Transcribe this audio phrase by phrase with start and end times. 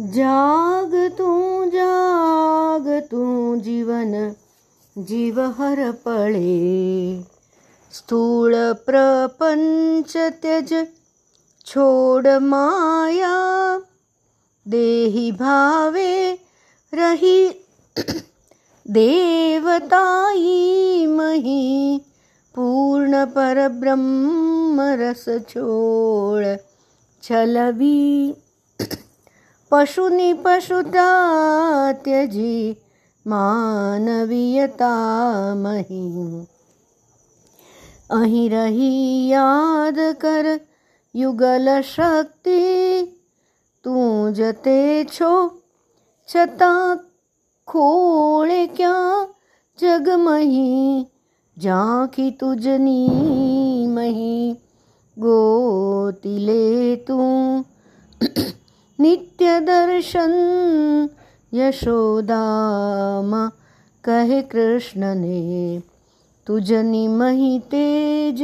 [0.00, 4.34] जाग तू जाग तू, जीवन
[4.96, 7.22] जीव हर पळे
[7.92, 10.74] स्थूल प्रपंच त्यज
[11.66, 13.78] छोड माया,
[14.68, 16.38] देही भावे
[16.94, 17.64] रही
[18.90, 21.98] देवताई मही,
[22.54, 26.56] पूर्ण परब्रह्म रस छोड़,
[27.22, 28.34] छलवी
[29.70, 32.66] પશુની પશુતા ત્યજી
[33.26, 34.94] માનવીયતા
[35.56, 36.46] મહી
[38.10, 40.48] અહીં રહી યાદ કર
[41.14, 42.62] યુગલ શક્તિ
[43.84, 44.78] તું જતે
[45.10, 45.32] છો
[46.28, 47.06] છતાં
[47.68, 49.30] ખોળે ક્યાં
[49.78, 50.92] જગમહી
[51.56, 54.44] ઝાંખી તુજની મહી
[55.16, 56.62] ગોતી લે
[57.06, 57.66] તું
[58.98, 60.32] नित्यदर्शन।
[61.54, 63.50] यशोदामा
[64.04, 65.82] कहे कृष्ण ने
[66.46, 68.42] तुझनी मही तेज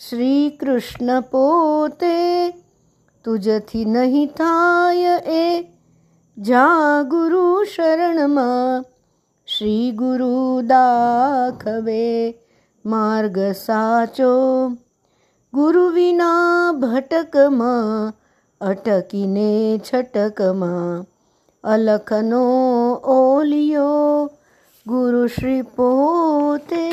[0.00, 2.16] श्री कृष्ण पोते
[3.24, 5.64] तुझथी નહીં થાય એ
[6.36, 8.84] જા ગુરુ શરણમાં
[9.46, 12.04] શ્રી ગુરુ દાખવે
[12.84, 14.32] માર્ગ સાચો
[15.52, 18.14] ગુરુ વિના ભટકમાં
[18.61, 19.49] અટકીને
[19.79, 21.05] છટકમાં
[21.63, 22.43] અલખનો
[23.15, 24.29] ઓલિયો
[24.85, 26.83] ગુરુ શ્રી પોતે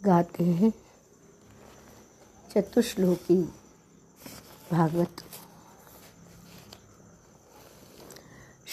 [0.00, 0.72] गाते हैं
[2.50, 3.42] चतुश्लोकी
[4.72, 5.25] भागवत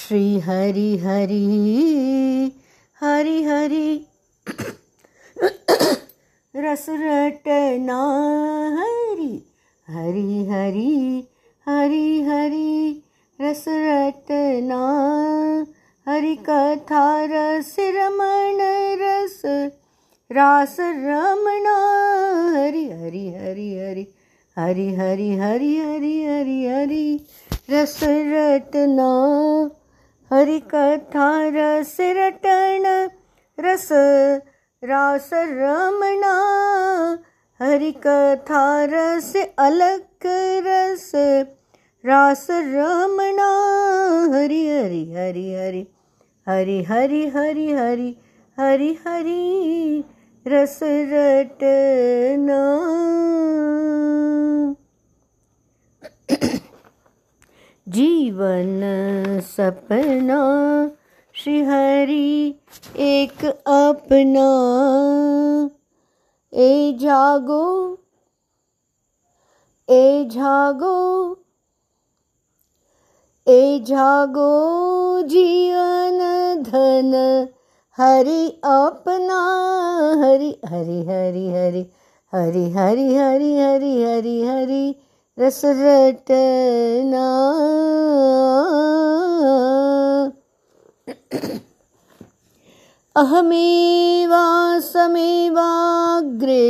[0.04, 1.44] श्री हरि हरि
[3.00, 4.06] हरि हरि।
[6.56, 8.00] रस रटना
[8.78, 9.46] हरि
[9.88, 11.24] हरि हरि
[11.68, 13.02] हरि हरि।
[13.40, 14.80] रस रटना
[16.08, 18.58] हरि कथा रस, रमण
[19.02, 19.42] रस।
[20.32, 21.78] रास रमणा
[22.56, 24.06] हरि हरि हरि हरि
[24.58, 27.26] हरि हरि हरि हरि हरि हरि।
[27.70, 29.10] रस रटना
[30.30, 32.86] हरि कथा रस रटन
[33.58, 33.88] रस
[34.82, 36.34] रास रमणा
[37.60, 39.32] हरि कथा रस
[39.66, 40.26] अलग
[40.66, 41.10] रस
[42.04, 43.50] रास रमणा
[44.34, 45.86] हरि हरि हरि हरि
[46.46, 48.14] हरि हरि हरि हरि
[48.58, 50.04] हरि हरि
[50.46, 50.78] रस
[51.12, 52.62] रटना
[57.94, 58.80] जीवन
[59.44, 60.38] सपना
[61.34, 62.48] श्री
[63.06, 64.48] एक अपना
[66.52, 67.66] ए जागो
[69.88, 70.98] ए जागो
[73.46, 74.50] ए जागो
[75.34, 76.18] जीवन
[76.70, 77.14] धन
[77.98, 78.42] हरि
[78.74, 79.40] अपना
[80.24, 81.86] हरि हरि हरि हरि
[82.34, 84.84] हरि हरि हरि हरि हरि हरि
[85.38, 87.24] रसरतना
[95.24, 96.64] अहमेवासमेवाग्रे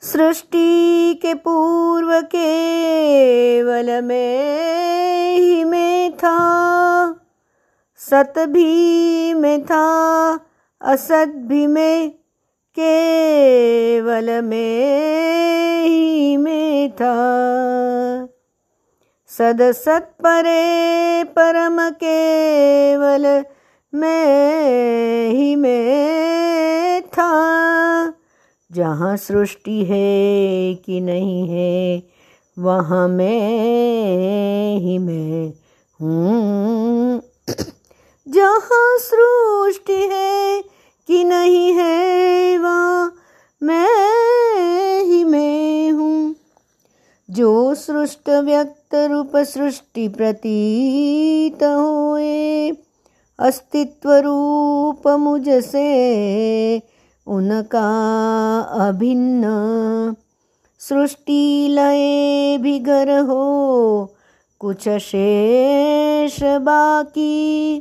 [0.00, 7.16] सृष्टि के पूर्व केवल में ही में था,
[7.96, 10.40] सत भी में था,
[10.80, 12.12] असत भी में,
[12.78, 17.16] केवल में ही में था।
[19.38, 23.44] सद सत परे परम केवल
[23.94, 27.30] में ही में था।
[28.72, 32.02] जहाँ सृष्टि है कि नहीं है,
[32.58, 35.48] वहाँ मैं ही मैं
[36.00, 37.22] हूँ।
[38.28, 40.62] जहाँ सृष्टि है
[41.08, 42.95] कि नहीं है, वहाँ
[47.36, 52.70] जो सृष्ट व्यक्त रूप सृष्टि प्रतीत होए,
[53.38, 55.88] अस्तित्व रूप मुझसे
[57.26, 57.88] उनका
[58.80, 59.44] अभिन्न।
[60.80, 64.14] सृष्टि लय भी गर हो,
[64.60, 67.78] कुछ शेष बाकी,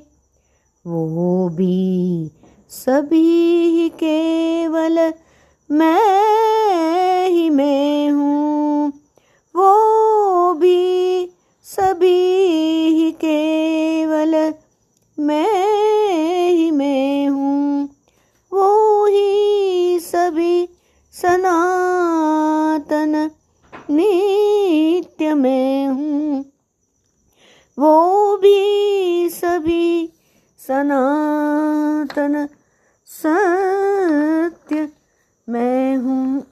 [0.85, 2.31] वो भी
[2.69, 4.99] सभी केवल
[5.69, 8.91] मैं ही मैं हूँ।
[9.55, 11.29] वो भी
[11.63, 14.53] सभी केवल
[15.19, 17.89] मैं ही मैं हूँ।
[18.53, 20.69] वो ही सभी
[21.13, 23.29] सनातन
[23.91, 26.45] नित्य मैं हूँ।
[27.79, 30.13] वो भी सभी
[30.59, 32.47] सनातन
[33.05, 34.89] सत्य
[35.49, 36.45] मैं हूँ।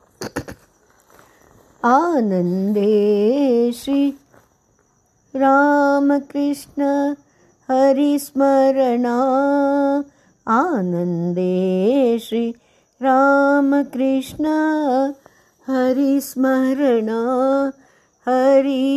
[1.86, 4.14] आनंदे श्री
[5.36, 6.20] राम
[6.64, 7.14] कृष्ण
[7.70, 9.18] हरिस्मरणा
[10.54, 12.50] आनन्दे श्री
[13.02, 14.46] रामकृष्ण
[15.68, 17.20] हरिस्मरणा
[18.28, 18.88] हरिगुणगान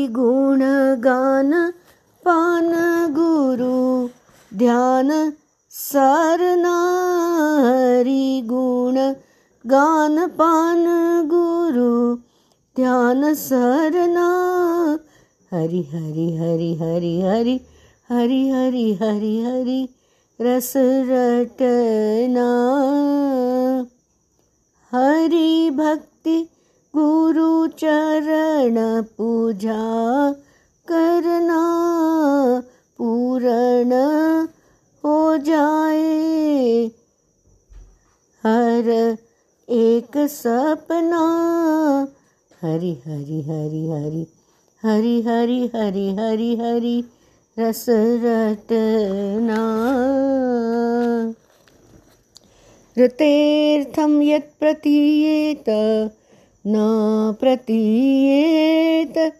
[2.26, 2.70] पान
[3.16, 4.06] गुरु,
[4.58, 5.10] ध्यान
[5.70, 6.76] सरना
[7.66, 8.96] हरिगुण
[9.66, 10.84] गान, पान
[11.30, 12.14] गुरु,
[12.76, 14.28] ध्यान सरना
[15.56, 17.52] हरि हरि हरि हरि हरि
[18.10, 19.78] हरि हरि हरि हरि
[20.40, 20.72] रस
[21.10, 22.48] रटना
[24.92, 26.36] हरि भक्ति
[26.94, 28.76] गुरु चरण
[29.16, 29.80] पूजा
[30.88, 31.64] करना
[32.98, 34.04] पूर्ण
[35.04, 35.16] हो
[35.48, 36.86] जाए
[38.44, 38.90] हर
[39.68, 41.26] एक सपना
[42.62, 44.26] हरि हरि हरि हरि
[44.86, 47.04] हरि हरि हरि हरि हरि
[47.58, 47.86] रस
[48.24, 49.60] रटना।
[52.98, 55.64] ऋतेर्थं यत् प्रतीयेत,
[56.66, 56.74] न
[57.40, 59.32] प्रतीयेत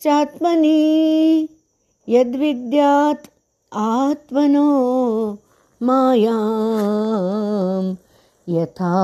[0.00, 1.48] चात्मनि।
[2.08, 3.26] यद्विद्यात्
[3.74, 4.68] आत्मनो
[5.82, 7.94] मायां
[8.48, 8.94] यथा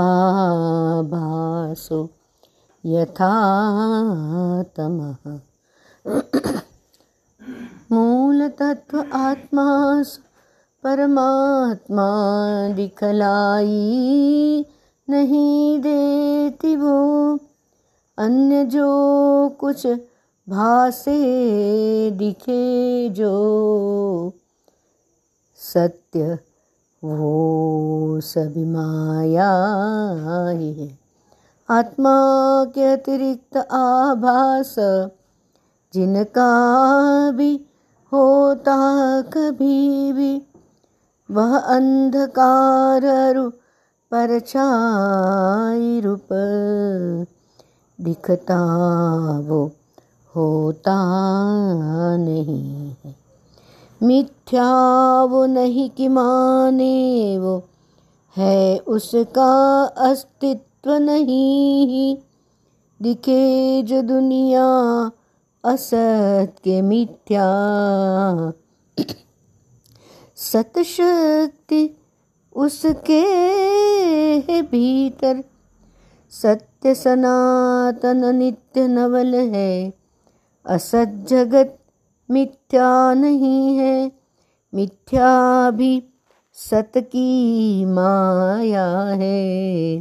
[1.02, 2.08] भासो,
[2.86, 3.32] यथा
[4.62, 5.47] तमः।
[7.92, 10.02] मूल तत्व आत्मा
[10.84, 12.06] परमात्मा
[12.68, 14.66] दिखलाई
[15.10, 17.38] नहीं देती वो।
[18.18, 18.88] अन्य जो
[19.48, 19.86] कुछ
[20.48, 24.32] भासे दिखे जो,
[25.56, 26.38] सत्य
[27.04, 29.50] वो सभी माया
[30.48, 30.98] ही है।
[31.70, 32.16] आत्मा
[32.74, 34.74] के अतिरिक्त आभास
[35.94, 36.50] जिनका
[37.30, 37.60] भी
[38.12, 38.76] होता
[39.22, 40.42] कभी भी
[41.30, 43.48] वह अंधकार
[44.10, 46.28] परछाई रूप
[48.00, 48.60] दिखता
[49.38, 49.70] वो
[50.36, 50.96] होता
[52.16, 53.14] नहीं है।
[54.02, 54.70] मिथ्या
[55.24, 57.62] वो नहीं कि माने वो
[58.36, 62.16] है, उसका अस्तित्व नहीं।
[63.02, 64.66] दिखे जो दुनिया
[65.64, 67.46] असत्य मिथ्या।
[70.36, 71.96] सतशक्ति
[72.56, 73.22] उसके
[74.62, 75.44] भीतर।
[76.30, 79.92] सत्य सनातन नित्य नवल है।
[80.66, 81.78] असत जगत
[82.30, 84.12] मिथ्या नहीं है।
[84.74, 86.02] मिथ्या भी
[86.54, 89.98] सत की माया है।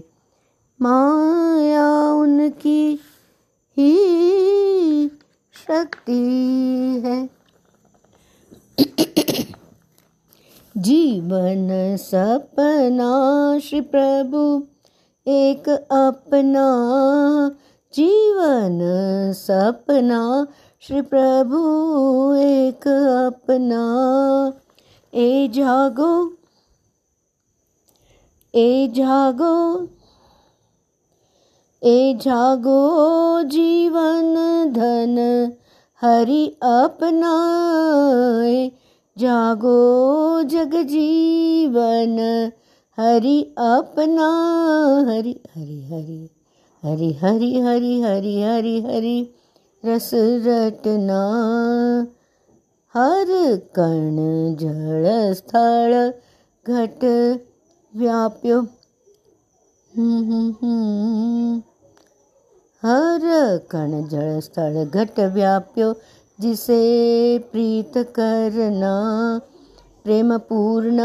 [0.81, 2.99] माया उनकी
[3.77, 4.17] ही
[5.63, 6.19] शक्ति
[7.05, 7.29] है।
[10.77, 13.11] जीवन सपना,
[13.59, 14.67] श्री प्रभु,
[15.27, 16.67] एक अपना।
[17.93, 18.79] जीवन
[19.33, 20.47] सपना,
[20.79, 21.59] श्री प्रभु,
[22.35, 22.87] एक
[23.33, 23.83] अपना।
[25.13, 26.33] ए जागो
[28.55, 29.87] ए जागो।
[31.87, 34.35] ए जागो जीवन
[34.75, 35.51] धन,
[36.01, 38.71] हरि अपनाए।
[39.17, 42.51] जागो जग जीवन,
[42.99, 46.29] हरि अपना। हरि हरि हरि
[46.83, 49.33] हरि हरि हरि हरि हरि हरि,
[49.85, 51.21] रस रटना।
[52.93, 56.13] हर कण जड़ स्थल
[56.67, 56.99] घट
[57.95, 58.67] व्याप्यो।
[62.87, 63.19] हर
[63.71, 65.95] कण जड़ स्थल घट व्याप्यो,
[66.41, 66.79] जिसे
[67.37, 68.93] प्रीत करना।
[70.03, 70.99] प्रेम पूर्ण,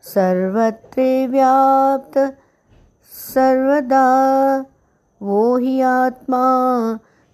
[0.02, 2.18] सर्वत्र व्याप्त
[3.12, 4.06] सर्वदा
[5.22, 6.46] वो ही आत्मा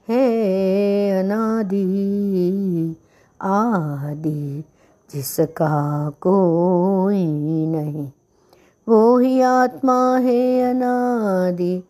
[0.08, 2.96] है अनादि,
[3.42, 4.64] आदि,
[5.14, 7.26] जिसका कोई
[7.66, 8.10] नहीं।
[8.88, 11.82] वो ही आत्मा है अनादि,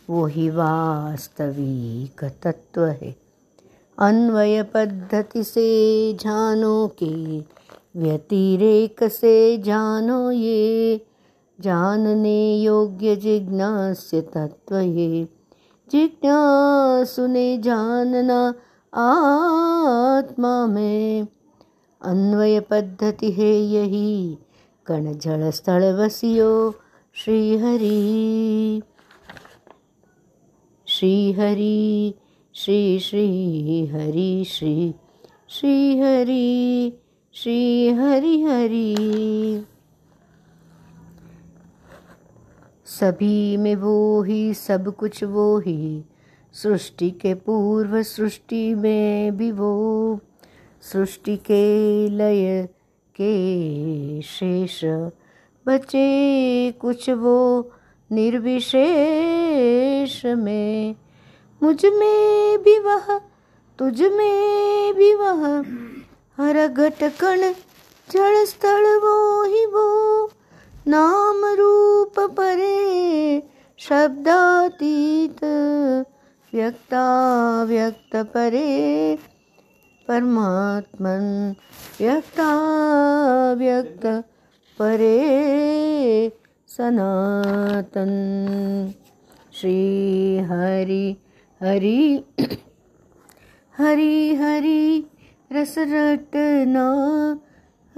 [0.10, 3.16] वही वास्तविक तत्व है।
[4.00, 7.40] अन्वय पद्धति से जानो के,
[8.00, 11.02] व्यतिरेक से जानो ये,
[11.62, 15.28] जानने योग्य जिज्ञास्य तत्व ये।
[15.92, 18.54] जिज्ञासु ने जानना
[18.94, 21.28] आत्मा में
[22.02, 24.38] अन्वय पद्धति है यही
[24.86, 26.76] कण जड़ स्थल वसियो
[27.14, 28.82] श्री हरि
[30.88, 32.14] श्री हरि,
[32.54, 34.96] श्री श्री हरि श्री
[35.50, 36.94] श्री हरि
[37.34, 38.96] श्री हरि हरि
[42.86, 46.04] सभी में वो ही, सब कुछ वो ही,
[46.54, 50.20] सृष्टि के पूर्व सृष्टि में भी वो।
[50.82, 52.70] सृष्टि के लय
[53.22, 54.82] के शेष।
[55.68, 57.72] बचे कुछ वो
[58.12, 60.96] निर्विशेष में।
[61.64, 63.22] मुझमें भी वह,
[63.80, 65.66] तुझ में भी वह।
[66.38, 67.54] हर घटकण
[68.12, 70.32] जड़ स्थल वो ही वो।
[70.88, 73.44] नाम रूप परे,
[73.78, 75.40] शब्दातीत,
[76.54, 79.20] व्यक्ता व्यक्त परे।
[80.10, 81.56] परमात्मन
[82.00, 82.50] व्यक्ता
[83.58, 84.06] व्यक्त
[84.80, 85.18] परे
[86.68, 88.10] सनातन।
[89.54, 89.76] श्री
[90.38, 91.18] हरि
[91.64, 92.24] हरि
[93.78, 95.06] हरि हरि
[95.52, 96.88] रस रटना।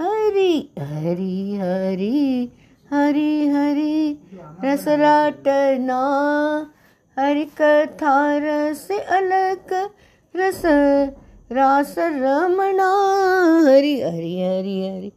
[0.00, 2.52] हरि हरि हरि
[2.92, 4.20] हरि हरि
[4.64, 6.02] रस रटना।
[7.18, 9.90] हरि कथा रस अलग
[10.36, 10.62] रस
[11.52, 12.92] रास रमणा
[13.66, 15.12] हरि हरि हरि हरि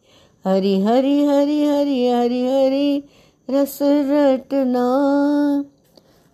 [0.48, 3.04] हरि हरि हरि हरि हरि हरि,
[3.50, 4.86] रस रटना।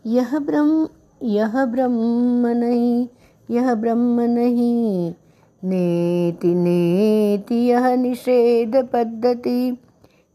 [0.06, 0.88] यह ब्रह्म
[1.24, 3.08] यह ब्रह्म नहीं,
[3.50, 5.14] यह ब्रह्म नहीं।
[5.64, 9.78] नेति नेति, यह निषेध पद्धति।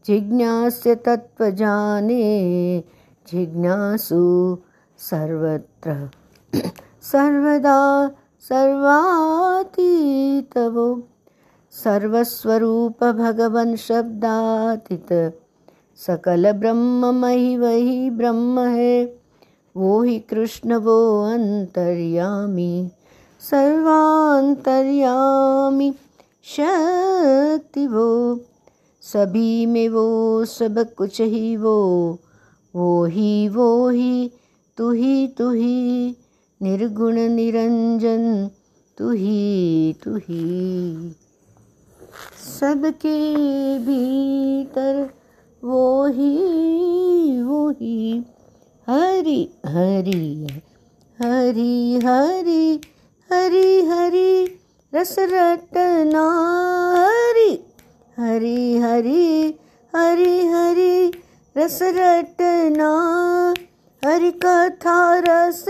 [0.05, 2.79] जिज्ञास्य तत्व जाने,
[3.33, 4.57] जिज्ञासु
[4.97, 6.09] सर्वत्र।
[7.01, 8.11] सर्वदा
[8.49, 11.03] सर्वातीतवो।
[11.71, 15.39] सर्वस्वरूप भगवन शब्दातीत
[15.95, 19.19] सकल ब्रह्म मही वही ब्रह्म है।
[19.77, 22.91] वो ही कृष्ण वो अंतर्यामी
[23.39, 25.95] सर्वांतर्यामी
[26.43, 28.39] शक्ति वो।
[29.01, 32.19] सभी में वो सब कुछ ही वो।
[32.75, 34.31] वो ही वो ही
[34.77, 36.15] तू ही तू ही
[36.61, 38.49] निर्गुण निरंजन
[38.97, 41.15] तू ही तू ही
[42.59, 43.17] सबके
[43.79, 45.09] भीतर
[45.63, 46.31] वो ही
[47.41, 48.25] वो ही
[48.89, 50.47] हरि हरि
[51.21, 52.81] हरि हरि
[53.31, 54.59] हरि हरि।
[54.95, 56.23] रस रटना,
[56.97, 57.51] हरि
[58.19, 59.53] हरि हरि
[59.95, 61.11] हरि हरि।
[61.57, 62.91] रस रटना,
[64.05, 65.65] हरि कथा रस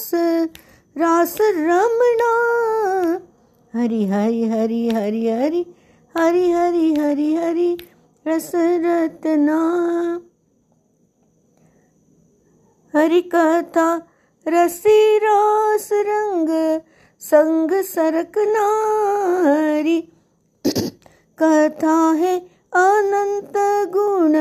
[0.00, 0.48] रस,
[0.98, 2.50] रास रमणा।
[3.74, 5.66] हरि हरि हरि हरि हरि
[6.16, 7.78] हरि हरि हरि हरि,
[8.26, 9.58] रस रत्ना।
[12.94, 14.08] हरि कथा
[14.48, 16.80] रसी, रास, रंग,
[17.20, 18.66] संग सरकना
[19.44, 20.12] हरि
[21.42, 23.52] कथा है अनंत
[23.90, 24.32] गुण,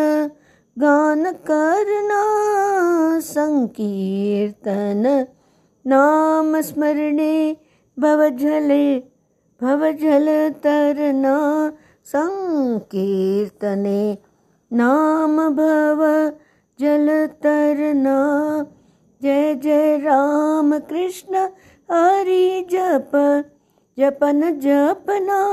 [0.82, 2.24] गान करना,
[3.20, 5.28] संकीर्तन।
[5.88, 7.58] नाम स्मरणे
[8.00, 9.04] भवजले
[9.62, 11.72] भवजल तरना
[12.06, 14.18] संकीर्तने।
[14.74, 16.32] नाम भव
[16.80, 18.66] जल तरना,
[19.22, 21.50] जय जय राम कृष्ण
[21.92, 23.12] हरि जप,
[24.00, 25.48] जपन जपना।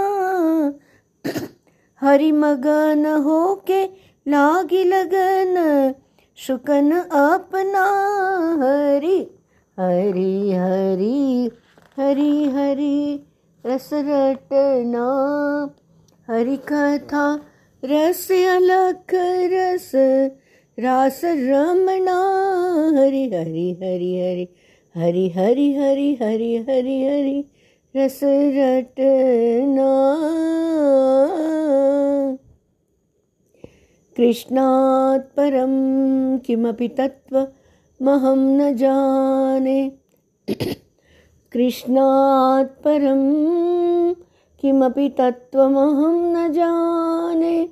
[2.00, 3.90] हरि मगन होके
[4.28, 5.94] लागी लगन
[6.36, 7.84] शुकन अपना।
[8.62, 9.35] हरि
[9.78, 11.50] हरि हरि
[11.98, 13.26] हरि हरि
[13.66, 15.08] रस रटना
[16.28, 17.24] हरि कथा,
[17.84, 19.14] रस अलख,
[19.52, 19.90] रस,
[20.78, 22.16] रास रमणा
[22.98, 24.48] हरि हरि हरि हरि
[24.96, 27.44] हरि हरि हरि हरि हरि हरि
[27.96, 28.20] रस
[28.56, 29.90] रटना
[34.16, 35.72] कृष्णात् परं
[36.38, 36.88] किमपि
[38.02, 39.92] तत्त्वमहं न जाने।
[41.52, 43.22] कृष्णात् परं
[44.60, 47.68] किमपि तत्त्वमहं न जाने।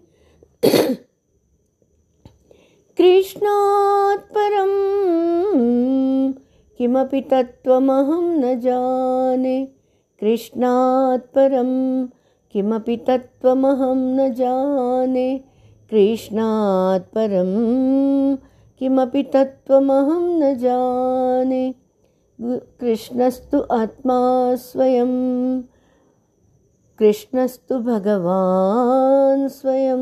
[2.98, 4.72] कृष्णात् परं
[6.78, 9.68] किमपि तत्त्वमहं न जाने।
[10.20, 12.06] कृष्णात् परं
[12.52, 15.38] किमपि तत्त्वमहं न जाने।
[15.90, 21.74] कृष्णात् परं किमपि तत्त्वमहं न जाने।
[22.80, 25.62] कृष्णस्तु आत्मा स्वयं।
[26.98, 29.98] कृष्णस्तु भगवान् स्वयं।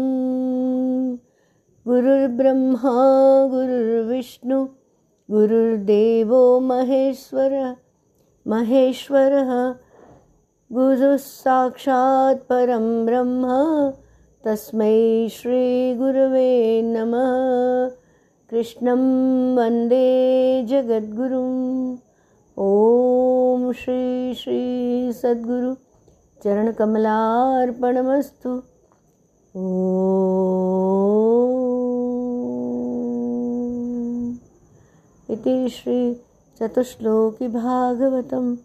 [1.86, 2.92] गुरुर्ब्रह्मा
[3.48, 4.68] गुरुर्विष्णु
[5.30, 7.76] गुरुर्देवो महेश्वरः
[8.46, 9.74] महेश्वरः।
[10.72, 13.46] गुरुः साक्षात् परं ब्रह्म।
[14.44, 18.01] तस्मै श्रीगुरवे नमः
[18.52, 19.00] कृष्णं
[19.56, 21.96] वंदे जगद्गुरुम्
[22.60, 25.74] ॐ श्री श्री सद्गुरु
[26.44, 28.62] चरणकमलार्पणमस्तु।
[35.32, 38.56] इति श्रीचतुश्लोकी भागवतं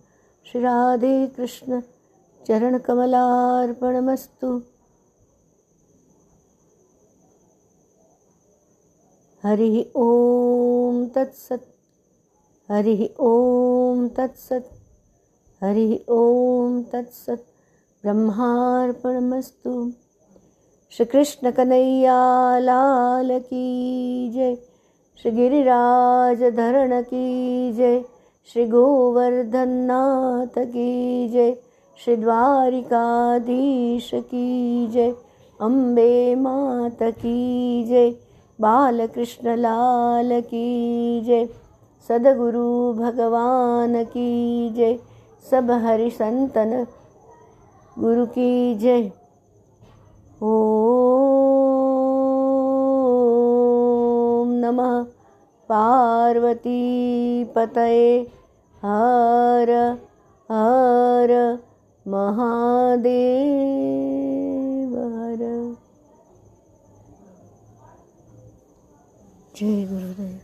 [0.51, 1.81] श्रीराधे कृष्ण
[2.47, 4.61] चरणकमलार्पणमस्तु।
[9.47, 11.67] हरिः ॐ तत्सत्,
[12.71, 14.65] हरिः ॐ तत्सत्,
[15.63, 17.45] हरिः ॐ तत्सत्,
[18.03, 19.91] ब्रह्मार्पणमस्तु।
[20.91, 24.57] श्रीकृष्णकनैयालाल की जय
[25.21, 28.05] श्री गिरिराज धरण की जय
[28.53, 31.57] श्री गोवर्धननाथ की जय
[32.03, 35.15] श्री द्वारिकाधीश की जय,
[35.61, 38.26] अम्बे मात की जय।
[38.61, 41.49] बालकृष्ण लाल की जय।
[42.07, 44.99] सदगुरु भगवान की जय।
[45.51, 46.87] सब हरि संतन,
[47.99, 49.11] गुरु की जय।
[50.43, 50.47] ॐ
[54.61, 55.05] नमः।
[55.69, 58.31] पार्वती पतये।
[58.85, 59.97] हर
[60.51, 61.59] हर
[62.07, 64.46] महादेव।
[69.57, 70.36] 这个。